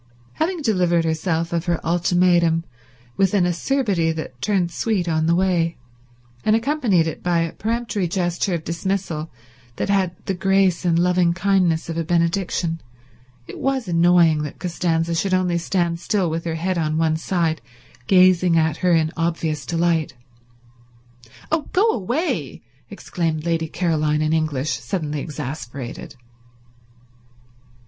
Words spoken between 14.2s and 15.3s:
that Costanza